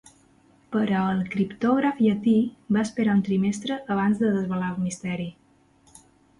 Però 0.75 1.01
el 1.15 1.21
criptògraf 1.35 2.01
llatí 2.07 2.33
va 2.77 2.83
esperar 2.87 3.15
un 3.19 3.23
trimestre 3.29 3.79
abans 3.99 4.25
de 4.25 4.35
desvelar 4.41 4.73
el 4.75 4.85
misteri. 4.89 5.33